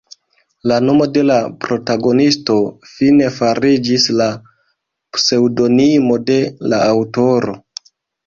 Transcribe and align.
La 0.69 0.77
nomo 0.85 1.05
de 1.17 1.21
la 1.31 1.35
protagonisto 1.65 2.55
fine 2.93 3.27
fariĝis 3.35 4.07
la 4.21 4.29
pseŭdonimo 5.19 6.19
de 6.31 6.39
la 6.73 6.81
aŭtoro. 6.97 7.55